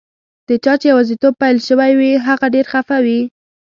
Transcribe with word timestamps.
د 0.47 0.49
چا 0.63 0.73
چي 0.81 0.87
یوازیتوب 0.91 1.33
پیل 1.41 1.57
شوی 1.67 1.91
وي، 1.99 2.11
هغه 2.27 2.45
ډېر 2.55 2.65
خفه 2.71 2.97
وي. 3.05 3.19